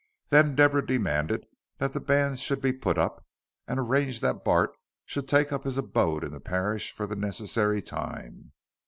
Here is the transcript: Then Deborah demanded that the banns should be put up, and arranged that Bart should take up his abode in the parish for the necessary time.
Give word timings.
Then 0.29 0.55
Deborah 0.55 0.83
demanded 0.83 1.45
that 1.77 1.93
the 1.93 1.99
banns 1.99 2.39
should 2.41 2.59
be 2.59 2.71
put 2.73 2.97
up, 2.97 3.23
and 3.67 3.79
arranged 3.79 4.23
that 4.23 4.43
Bart 4.43 4.71
should 5.05 5.27
take 5.27 5.51
up 5.53 5.63
his 5.63 5.77
abode 5.77 6.23
in 6.23 6.31
the 6.31 6.39
parish 6.39 6.91
for 6.91 7.05
the 7.05 7.15
necessary 7.15 7.83
time. 7.83 8.51